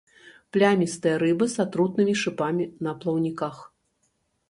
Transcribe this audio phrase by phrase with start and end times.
[0.55, 3.65] Плямістыя рыбы з атрутнымі шыпамі на плаўніках.